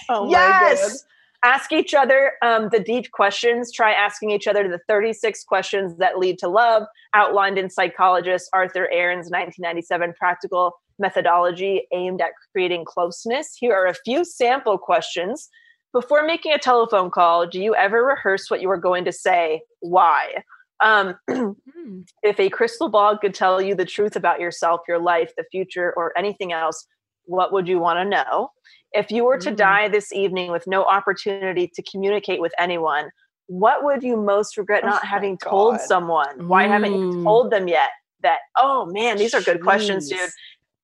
[0.10, 1.06] Oh yes.
[1.44, 3.72] Ask each other um, the deep questions.
[3.72, 6.84] Try asking each other the 36 questions that lead to love,
[7.16, 13.56] outlined in psychologist Arthur Aron's 1997 practical methodology aimed at creating closeness.
[13.60, 15.50] Here are a few sample questions.
[15.94, 19.62] Before making a telephone call, do you ever rehearse what you are going to say?
[19.80, 20.44] Why?
[20.82, 21.16] Um,
[21.82, 22.02] Hmm.
[22.22, 25.92] if a crystal ball could tell you the truth about yourself, your life, the future,
[25.98, 26.86] or anything else,
[27.26, 28.52] what would you want to know?
[28.94, 29.56] If you were to Mm.
[29.56, 33.10] die this evening with no opportunity to communicate with anyone,
[33.48, 36.48] what would you most regret Oh not having told someone?
[36.48, 37.90] Why haven't you told them yet?
[38.22, 40.30] That oh man, these are good questions, dude.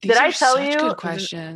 [0.02, 0.95] These Did I tell you-.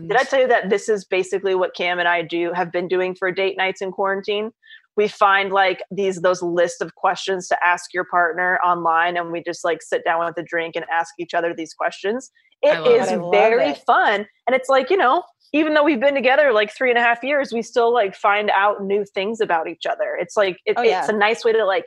[0.08, 2.88] Did I tell you that this is basically what Cam and I do have been
[2.88, 4.52] doing for date nights in quarantine?
[4.98, 9.42] We find like these those list of questions to ask your partner online, and we
[9.44, 12.32] just like sit down with a drink and ask each other these questions.
[12.64, 13.14] I It love is it.
[13.14, 13.78] I love very it.
[13.86, 17.02] fun, and it's like you know, even though we've been together like three and a
[17.02, 20.18] half years, we still like find out new things about each other.
[20.20, 21.00] It's like it, Oh, yeah.
[21.02, 21.86] it's a nice way to like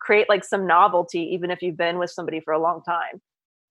[0.00, 3.20] create like some novelty, even if you've been with somebody for a long time.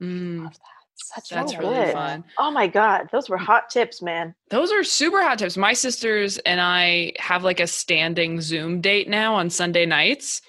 [0.02, 0.52] Mm,
[0.96, 1.94] Such that's so really good.
[1.94, 2.24] fun.
[2.38, 4.34] Oh my god, those were hot tips, man.
[4.50, 5.58] Those are super hot tips.
[5.58, 10.42] My sisters and I have like a standing Zoom date now on Sunday nights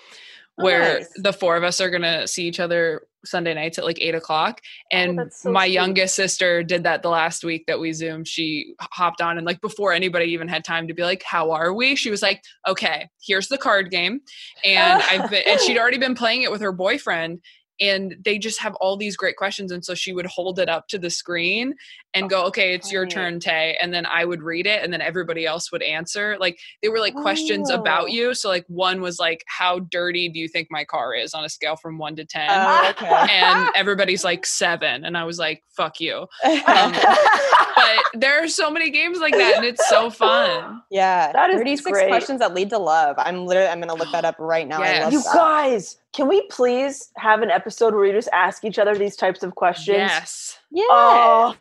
[0.56, 1.12] where Nice.
[1.16, 4.14] the four of us are going to see each other Sunday nights at like eight
[4.14, 4.60] o'clock.
[4.62, 5.74] Oh, and that's so my sweet.
[5.74, 8.28] youngest sister did that the last week that we Zoomed.
[8.28, 11.72] She hopped on and like before anybody even had time to be like, how are
[11.72, 11.96] we?
[11.96, 14.20] She was like, okay, here's the card game.
[14.64, 17.40] And I've been, and she'd already been playing it with her boyfriend.
[17.80, 19.70] And they just have all these great questions.
[19.72, 21.74] And so she would hold it up to the screen
[22.14, 23.76] and go, okay, it's your turn, Tay.
[23.80, 26.36] And then I would read it and then everybody else would answer.
[26.40, 27.74] Like they were like questions Oh.
[27.74, 28.34] about you.
[28.34, 31.48] So like one was like, how dirty do you think my car is on a
[31.48, 32.48] scale from one to 10?
[32.50, 33.26] Oh, okay.
[33.30, 35.04] and everybody's like seven.
[35.04, 36.26] And I was like, fuck you.
[36.44, 36.92] Um,
[37.76, 40.82] but there are so many games like that and it's so fun.
[40.90, 41.30] yeah.
[41.32, 42.08] That is 36 great.
[42.08, 43.16] questions that lead to love.
[43.18, 44.80] I'm literally I'm gonna look that up right now.
[44.82, 45.04] I Yes.
[45.04, 45.34] love you that.
[45.34, 49.42] guys, can we please have an episode where we just ask each other these types
[49.42, 49.98] of questions?
[49.98, 50.58] Yes.
[50.70, 50.84] yeah.
[50.90, 51.54] Oh,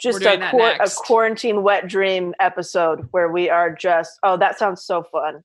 [0.00, 4.84] just a, that a quarantine wet dream episode where we are just, oh, that sounds
[4.84, 5.44] so fun.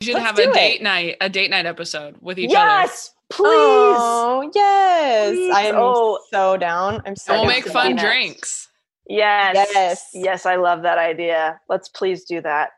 [0.00, 0.54] You should Let's have do a it.
[0.54, 2.58] date night, a date night episode with each other.
[2.58, 3.46] Yes, please.
[3.48, 5.54] Oh yes, Please.
[5.54, 6.18] I am Oh.
[6.30, 7.00] so down.
[7.06, 8.68] I'm so And we'll make fun drinks.
[9.08, 9.54] Yes.
[9.72, 10.10] Yes.
[10.12, 11.58] Yes, I love that idea.
[11.70, 12.70] Let's please do that.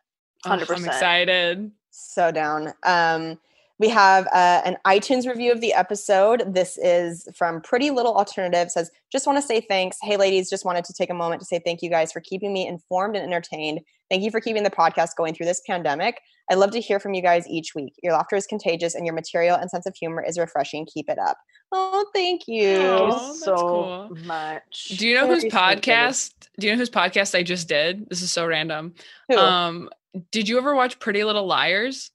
[0.47, 0.77] Oh, 100%.
[0.77, 1.71] I'm excited.
[1.91, 2.73] So down.
[2.85, 3.39] Um,
[3.79, 6.55] we have uh, an iTunes review of the episode.
[6.55, 8.71] This is from Pretty Little Alternative.
[8.71, 9.99] Says, just want to say thanks.
[10.03, 12.53] Hey, ladies, just wanted to take a moment to say thank you guys for keeping
[12.53, 13.81] me informed and entertained.
[14.11, 16.21] Thank you for keeping the podcast going through this pandemic.
[16.51, 17.95] I love to hear from you guys each week.
[18.03, 20.87] Your laughter is contagious, and your material and sense of humor is refreshing.
[20.87, 21.37] Keep it up.
[21.71, 22.79] Oh, thank you.
[22.79, 24.17] Oh, that's so cool.
[24.25, 24.95] much.
[24.97, 26.33] Do you know whose Very sweet, podcast?
[26.59, 28.09] Do you know whose podcast I just did?
[28.09, 28.95] This is so random.
[29.29, 29.37] Who?
[29.37, 29.91] Um,
[30.33, 32.11] did you ever watch Pretty Little Liars?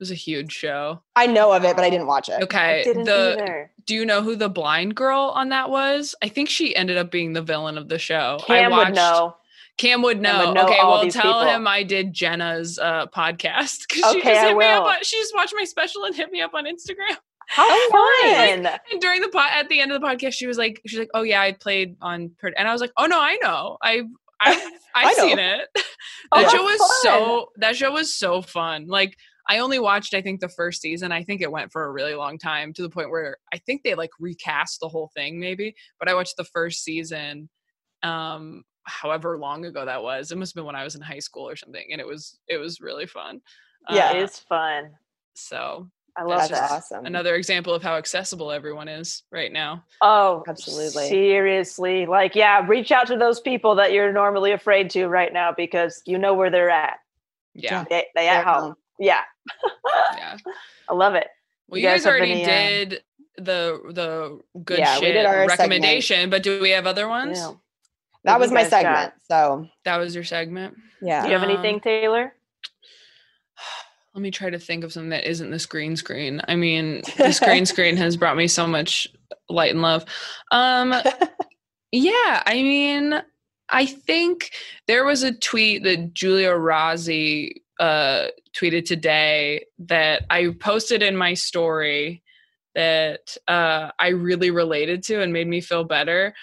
[0.00, 1.02] It was a huge show.
[1.14, 2.42] I know of it, but I didn't watch it.
[2.42, 2.80] Okay.
[2.80, 3.70] I didn't the either.
[3.84, 6.14] do you know who the blind girl on that was?
[6.22, 8.38] I think she ended up being the villain of the show.
[8.44, 9.36] I Cam would know.
[9.76, 10.46] Cam would Cam know.
[10.46, 11.44] would know okay, well, tell people.
[11.44, 14.84] him I did Jenna's uh, podcast because she just hit me up.
[14.84, 17.16] On, she just watched my special and hit me up on Instagram.
[17.48, 18.66] How fun.
[18.90, 21.10] And during the pod, at the end of the podcast, she was like, "She's like,
[21.12, 24.02] oh yeah, I played on," Perd-" and I was like, "Oh no, I know, I,
[24.40, 24.52] I,
[24.94, 25.28] I've I know.
[25.28, 25.84] seen it." that
[26.32, 27.48] Oh, show how was so.
[27.56, 28.86] That show was so fun.
[28.86, 29.18] Like.
[29.50, 31.10] I only watched, I think, the first season.
[31.12, 33.82] I think it went for a really long time to the point where I think
[33.82, 35.74] they like recast the whole thing, maybe.
[35.98, 37.48] But I watched the first season,
[38.02, 40.30] um, however long ago that was.
[40.30, 42.38] It must have been when I was in high school or something, and it was
[42.48, 43.40] it was really fun.
[43.90, 44.92] Yeah, Uh, It is fun.
[45.34, 46.76] so I love that's That's that.
[46.96, 47.06] awesome.
[47.06, 49.84] another example of how accessible everyone is right now.
[50.00, 51.08] Oh, Absolutely.
[51.08, 52.04] Seriously.
[52.06, 56.02] Like, yeah, reach out to those people that you're normally afraid to right now because
[56.06, 56.98] you know where they're at.
[57.54, 58.62] Yeah, They, they They're at home.
[58.62, 58.74] home.
[59.00, 59.22] Yeah.
[60.16, 60.36] yeah.
[60.88, 61.26] I love it.
[61.68, 63.02] Well, You you, guys guys, already any, uh, did
[63.38, 65.58] the the good Yeah, shit did our segment.
[65.58, 67.38] recommendation, but do we have other ones?
[67.38, 67.52] Yeah.
[68.24, 68.80] that What was my guys got?
[68.82, 69.12] segment.
[69.30, 70.76] So That was your segment.
[71.00, 71.22] yeah.
[71.22, 72.34] Do you have Um, anything, Taylor?
[74.14, 76.40] Let me try to think of something that isn't this green screen.
[76.48, 79.06] I mean, this green screen has brought me so much
[79.48, 80.04] light and love.
[80.50, 80.92] Um,
[81.92, 83.22] yeah, I mean,
[83.68, 84.50] I think
[84.88, 91.34] there was a tweet that Julia Rossi uh, tweeted today that I posted in my
[91.34, 92.22] story
[92.74, 96.34] that uh, I really related to and made me feel better.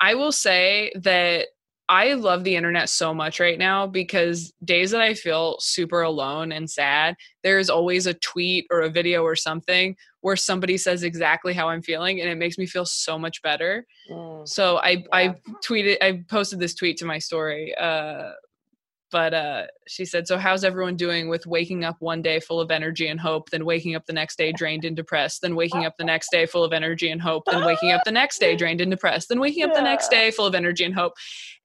[0.00, 1.48] I will say that
[1.88, 6.50] I love the internet so much right now because days that I feel super alone
[6.50, 11.52] and sad, there's always a tweet or a video or something where somebody says exactly
[11.52, 13.86] how I'm feeling and it makes me feel so much better.
[14.10, 14.48] Mm.
[14.48, 15.02] So I Yeah.
[15.12, 17.74] I tweeted I posted this tweet to my story.
[17.76, 18.30] Uh
[19.14, 22.72] but uh she said, So how's everyone doing with waking up one day full of
[22.72, 25.96] energy and hope, then waking up the next day drained and depressed, then waking up
[25.96, 28.80] the next day full of energy and hope, then waking up the next day drained
[28.80, 31.12] and depressed, then waking up the next day full of energy and hope.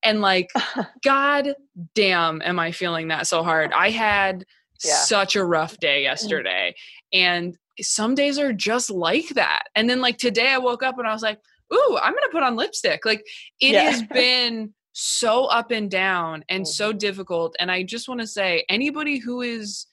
[0.04, 0.52] And like,
[1.04, 1.56] God
[1.96, 3.74] damn, am I feeling that so hard?
[3.74, 4.46] I had
[4.86, 4.94] Yeah.
[4.94, 6.76] such a rough day yesterday.
[7.12, 9.64] And some days are just like that.
[9.74, 11.40] And then like today I woke up and I was like,
[11.74, 13.06] ooh, I'm gonna put on lipstick.
[13.06, 13.26] Like
[13.60, 13.90] it Yeah.
[13.90, 17.56] has been so up and down and so difficult.
[17.58, 19.88] And I just want to say, anybody who is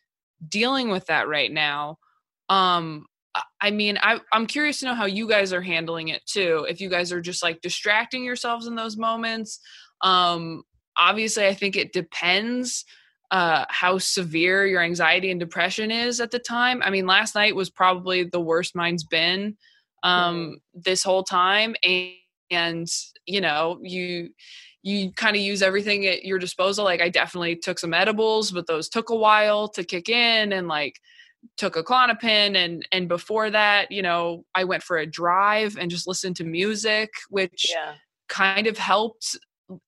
[0.49, 1.99] dealing with that right now,
[2.49, 3.07] um,
[3.61, 6.67] I- mean, I, I'm curious to know how you guys are handling it too.
[6.69, 9.61] If you guys are just like distracting yourselves in those moments.
[10.01, 10.65] Um,
[10.99, 12.85] obviously, I think it depends
[13.31, 16.83] uh, how severe your anxiety and depression is at the time.
[16.83, 19.57] I mean, last night was probably the worst mine's been
[20.03, 22.11] um, this whole time, and,
[22.51, 22.87] and
[23.27, 24.31] you know, you
[24.83, 26.85] you kind of use everything at your disposal.
[26.85, 30.69] Like I definitely took some edibles, but those took a while to kick in, and
[30.69, 31.01] like
[31.57, 35.91] took a Klonopin and and before that you know i went for a drive and
[35.91, 37.95] just listened to music which Yeah.
[38.29, 39.39] kind of helped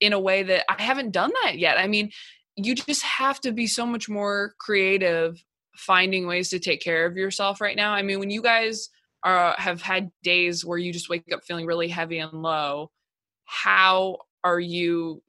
[0.01, 2.11] in a way that i haven't done that yet i mean
[2.57, 5.43] you just have to be so much more creative
[5.77, 8.89] finding ways to take care of yourself right now i mean when you guys
[9.23, 12.91] are have had days where you just wake up feeling really heavy and low
[13.45, 15.23] how are you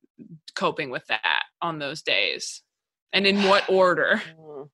[0.56, 2.62] coping with that on those days
[3.14, 4.70] and in what order Mm.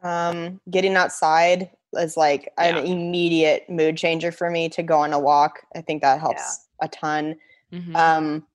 [0.00, 5.18] Um, getting outside is like an immediate mood changer for me to go on a
[5.18, 5.60] walk.
[5.74, 7.36] I think that helps a ton.
[7.72, 7.96] Mhm.
[7.96, 8.46] Um,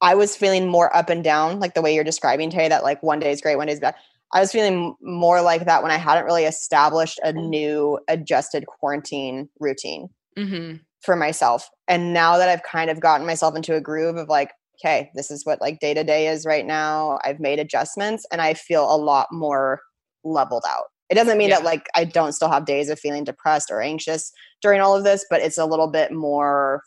[0.00, 3.02] I was feeling more up and down, like the way you're describing, Tay, that like
[3.02, 3.94] one day is great, one day is bad.
[4.32, 9.48] I was feeling more like that when I hadn't really established a new adjusted quarantine
[9.60, 10.80] routine Mhm.
[11.02, 11.68] for myself.
[11.86, 14.50] And now that I've kind of gotten myself into a groove of like,
[14.80, 17.18] okay, this is what like day to day is right now.
[17.24, 19.80] I've made adjustments and I feel a lot more
[20.24, 20.84] leveled out.
[21.10, 24.32] It doesn't mean that like I don't still have days of feeling depressed or anxious
[24.62, 26.82] during all of this, but it's a little bit more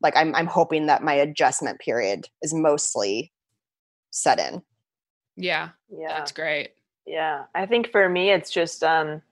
[0.00, 3.32] like I'm I'm hoping that my adjustment period is mostly
[4.10, 4.62] set in.
[5.36, 6.08] Yeah, Yeah.
[6.08, 6.72] that's great.
[7.06, 9.22] Yeah, I think for me, it's just um,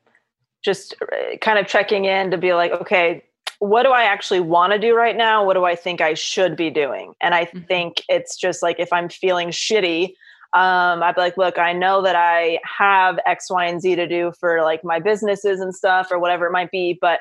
[0.64, 3.24] just uh, kind of checking in to be like, okay,
[3.61, 5.44] what do I actually want to do right now?
[5.44, 7.12] What do I think I should be doing?
[7.20, 10.14] And I think it's just like if I'm feeling shitty,
[10.53, 14.09] um, I'd be like, look, I know that I have X, Y, and Z to
[14.09, 17.20] do for like my businesses and stuff or whatever it might be, but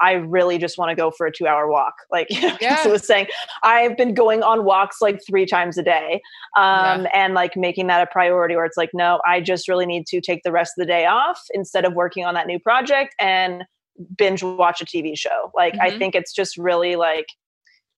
[0.00, 1.94] I really just want to go for a two hour walk.
[2.10, 2.28] Like
[2.60, 2.82] Yeah.
[2.84, 3.26] I was saying,
[3.62, 6.20] I've been going on walks like three times a day
[6.56, 10.06] um, and like making that a priority where it's like, no, I just really need
[10.08, 13.14] to take the rest of the day off instead of working on that new project
[13.20, 13.64] and
[14.16, 15.50] binge watch a TV show.
[15.54, 15.98] Like, I Mhm.
[15.98, 17.26] think it's just really like,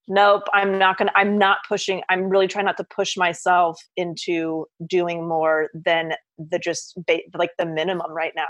[0.09, 3.79] nope, I'm not going to, I'm not pushing, I'm really trying not to push myself
[3.97, 8.49] into doing more than the just ba- like the minimum right now.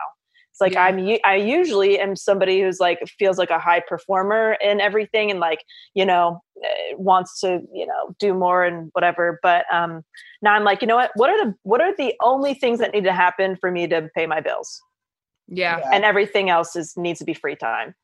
[0.50, 0.84] It's like Yeah.
[0.84, 5.40] I'm I usually am somebody who's like feels like a high performer in everything and
[5.40, 9.38] like you know eh, wants to you know do more and whatever.
[9.42, 10.02] But um,
[10.42, 12.92] now I'm like you know what what are the what are the only things that
[12.92, 14.80] need to happen for me to pay my bills
[15.48, 17.94] Yeah, and everything else is needs to be free time.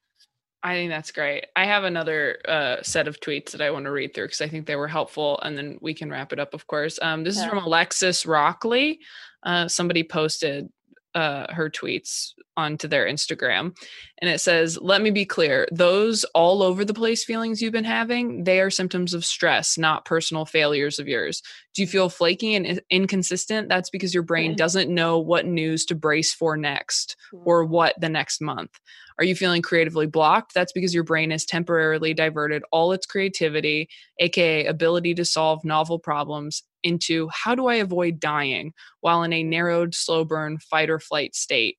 [0.62, 1.46] I think that's great.
[1.54, 4.48] I have another uh, set of tweets that I want to read through because I
[4.48, 6.54] think they were helpful, and then we can wrap it up.
[6.54, 8.98] Of course, um, this is from Alexis Rockley.
[9.44, 10.68] Uh, somebody posted
[11.16, 13.74] uh, her tweets onto their Instagram,
[14.18, 17.84] and it says, "Let me be clear: those all over the place feelings you've been
[17.84, 21.42] having, they are symptoms of stress, not personal failures of yours.
[21.76, 23.68] Do you feel flaky and inconsistent?
[23.68, 28.08] That's because your brain doesn't know what news to brace for next or what the
[28.08, 28.70] next month."
[29.18, 30.54] Are you feeling creatively blocked?
[30.54, 35.98] That's because your brain has temporarily diverted all its creativity, aka ability to solve novel
[35.98, 40.98] problems, into how do I avoid dying while in a narrowed, slow burn, fight or
[40.98, 41.76] flight state.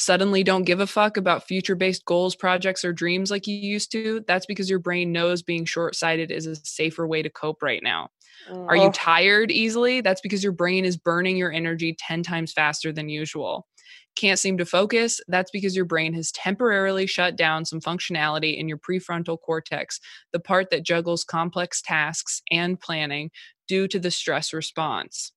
[0.00, 3.92] Suddenly don't give a fuck about future based goals, projects, or dreams like you used
[3.92, 4.24] to.
[4.26, 7.82] That's because your brain knows being short sighted is a safer way to cope right
[7.82, 8.08] now.
[8.68, 8.92] Are you mm, Oh.
[8.92, 10.00] tired easily?
[10.00, 13.66] That's because your brain is burning your energy 10 times faster than usual.
[14.16, 15.20] Can't seem to focus?
[15.28, 20.00] That's because your brain has temporarily shut down some functionality in your prefrontal cortex,
[20.32, 23.30] the part that juggles complex tasks and planning
[23.68, 25.32] due to the stress response.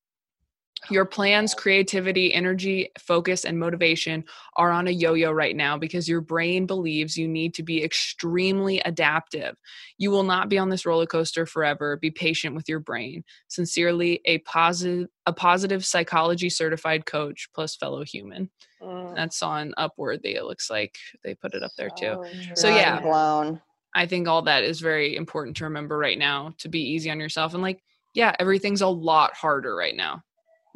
[0.89, 4.23] Your plans, creativity, energy, focus, and motivation
[4.57, 7.83] are on a yo yo right now because your brain believes you need to be
[7.83, 9.55] extremely adaptive.
[9.97, 11.97] You will not be on this roller coaster forever.
[11.97, 13.23] Be patient with your brain.
[13.47, 18.49] Sincerely, a positive, a positive psychology certified coach plus fellow human.
[18.81, 19.15] Mm.
[19.15, 20.35] That's on Upworthy.
[20.35, 22.17] It looks like they put it up there too.
[22.17, 22.25] Oh,
[22.55, 23.61] So yeah, blown.
[23.95, 27.19] I think all that is very important to remember right now to be easy on
[27.19, 27.81] yourself and like,
[28.13, 30.23] yeah, everything's a lot harder right now.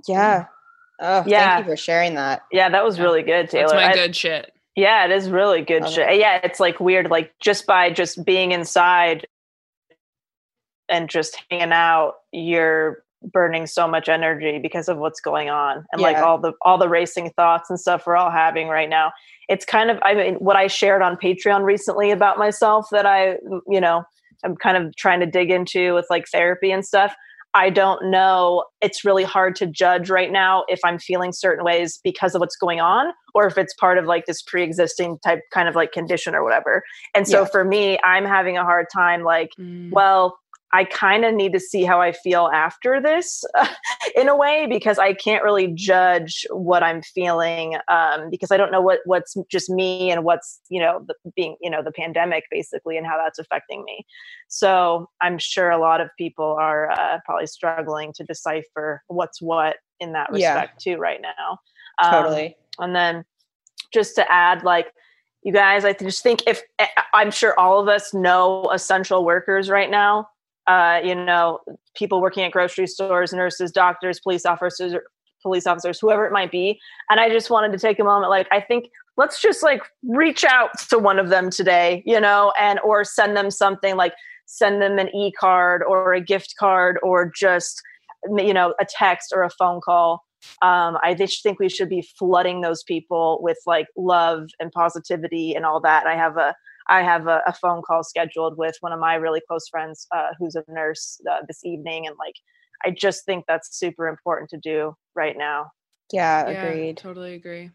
[0.07, 0.41] Yeah.
[0.41, 0.47] Mm.
[0.99, 1.55] Oh, Yeah.
[1.55, 2.41] thank you for sharing that.
[2.51, 3.67] Yeah, that was really good, Taylor.
[3.69, 4.51] That's my I- good shit.
[4.75, 6.17] Yeah, it is really good Love shit.
[6.17, 9.25] Yeah, it's like weird, like just by just being inside
[10.87, 15.99] and just hanging out, you're burning so much energy because of what's going on and
[16.01, 19.11] like all the all the racing thoughts and stuff we're all having right now.
[19.49, 23.37] It's kind of I mean what I shared on Patreon recently about myself that I
[23.67, 24.03] you know
[24.45, 27.15] I'm kind of trying to dig into with like therapy and stuff.
[27.57, 28.63] I don't know.
[28.81, 32.55] It's really hard to judge right now if I'm feeling certain ways because of what's
[32.55, 36.35] going on or if it's part of like this pre-existing type kind of like condition
[36.35, 36.83] or whatever.
[37.15, 37.47] And so Yeah.
[37.47, 39.89] for me, I'm having a hard time like, Mm.
[39.91, 40.37] well,
[40.73, 43.43] I kind of need to see how I feel after this
[44.15, 48.71] in a way because I can't really judge what I'm feeling um, because I don't
[48.71, 52.43] know what what's just me and what's you know the, being you know the pandemic
[52.51, 54.05] basically and how that's affecting me.
[54.49, 59.77] So I'm sure a lot of people are uh, probably struggling to decipher what's what
[59.99, 60.53] in that Yeah.
[60.53, 61.59] respect too right now.
[62.03, 62.55] Um, Totally.
[62.79, 63.25] and then
[63.93, 64.93] just to add, like,
[65.43, 66.61] you guys, I just think if
[67.13, 70.27] I'm sure all of us know essential workers right now,
[70.67, 71.59] uh, you know,
[71.95, 74.93] people working at grocery stores, nurses, doctors, police officers,
[75.41, 76.79] police officers, whoever it might be.
[77.09, 80.43] And I just wanted to take a moment, like, I think let's just like reach
[80.43, 84.13] out to one of them today, you know, and or send them something like
[84.45, 87.81] send them an e-card or a gift card or just
[88.37, 90.23] you know a text or a phone call
[90.61, 95.53] um, I just think we should be flooding those people with like love and positivity
[95.55, 96.05] and all that.
[96.07, 96.55] I have a
[96.89, 100.29] I have a, a phone call scheduled with one of my really close friends uh,
[100.39, 102.35] who's a nurse uh, this evening, and like
[102.85, 105.71] I just think that's super important to do right now.
[106.11, 106.97] Yeah, Yeah, agreed.
[106.97, 107.71] Totally agree.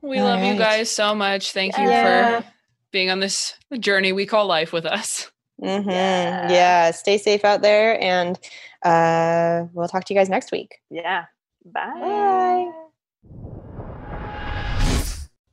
[0.00, 1.52] We All love you guys so much.
[1.52, 2.44] Thank you for
[2.90, 5.30] being on this journey we call life with us.
[5.60, 6.50] hmm Yeah.
[6.50, 6.90] Yeah.
[6.90, 8.38] Stay safe out there, and
[8.84, 10.78] uh, we'll talk to you guys next week.
[10.90, 11.24] Yeah.
[11.64, 12.00] Bye.
[12.00, 12.72] Bye.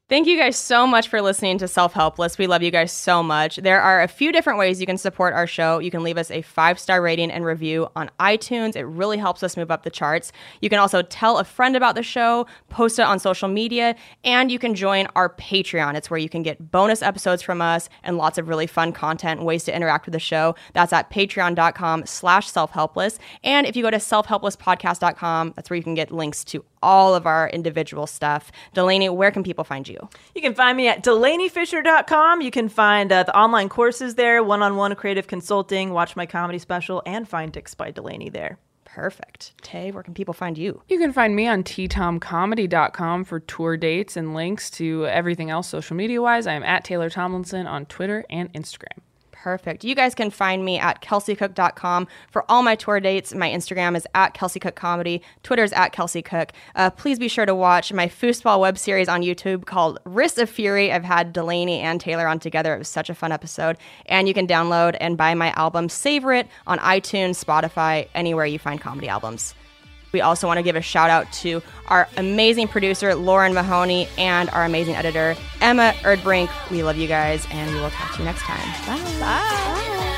[0.09, 2.39] Thank you guys so much for listening to Self Helpless.
[2.39, 3.57] We love you guys so much.
[3.57, 5.77] There are a few different ways you can support our show.
[5.77, 8.75] You can leave us a five star rating and review on iTunes.
[8.75, 10.31] It really helps us move up the charts.
[10.61, 14.51] You can also tell a friend about the show, post it on social media, and
[14.51, 15.93] you can join our Patreon.
[15.93, 19.43] It's where you can get bonus episodes from us and lots of really fun content
[19.43, 20.55] ways to interact with the show.
[20.73, 23.19] That's at patreon.com slash self-helpless.
[23.43, 27.25] And if you go to selfhelplesspodcast.com, that's where you can get links to all of
[27.25, 28.51] our individual stuff.
[28.75, 29.97] Delanie, where can people find you?
[30.35, 32.41] You can find me at delaniefischer.com.
[32.41, 36.25] You can find uh, the online courses there, one on one creative consulting, watch my
[36.25, 38.57] comedy special, and find Dicks by Delanie there.
[38.85, 39.53] Perfect.
[39.61, 40.81] Tay, where can people find you?
[40.89, 45.95] You can find me on ttomcomedy.com for tour dates and links to everything else social
[45.95, 46.47] media wise.
[46.47, 48.99] I am at Taylor Tomlinson on Twitter and Instagram.
[49.41, 49.85] Perfect.
[49.85, 53.33] You guys can find me at kelseycook.com for all my tour dates.
[53.33, 55.21] My Instagram is at kelseycookcomedy.
[55.21, 56.49] Cook Twitter is at kelseycook.
[56.75, 60.49] Uh, please be sure to watch my foosball web series on YouTube called Wrists of
[60.49, 60.91] Fury.
[60.91, 62.75] I've had Delanie and Taylor on together.
[62.75, 63.77] It was such a fun episode.
[64.07, 68.59] And you can download and buy my album Savor It on iTunes, Spotify, anywhere you
[68.59, 69.53] find comedy albums.
[70.11, 74.49] We also want to give a shout out to our amazing producer, Lauren Mahoney, and
[74.51, 76.49] our amazing editor, Emma Erdbrink.
[76.71, 78.59] We love you guys, and we will to you next time.
[78.85, 79.19] Bye.
[79.19, 80.15] Bye.